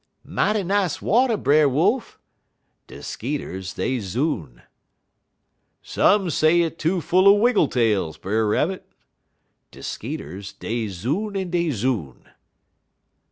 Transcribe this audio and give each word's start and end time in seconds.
"'Mighty 0.25 0.63
nice 0.63 0.99
water, 0.99 1.37
Brer 1.37 1.69
Wolf.' 1.69 2.17
(De 2.87 3.03
skeeters 3.03 3.71
dey 3.75 3.99
zoon.) 3.99 4.63
"'Some 5.83 6.31
say 6.31 6.61
it 6.63 6.79
too 6.79 7.01
full 7.01 7.27
er 7.29 7.39
wiggletails, 7.39 8.19
Brer 8.19 8.47
Rabbit.' 8.47 8.89
(_De 9.71 9.83
skeeters, 9.83 10.53
dey 10.53 10.87
zoon 10.87 11.37
en 11.37 11.51
dey 11.51 11.69
zoon. 11.69 12.27